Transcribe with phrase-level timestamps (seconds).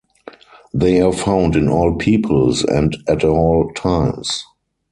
[0.73, 4.43] They are found in all peoples and at all times.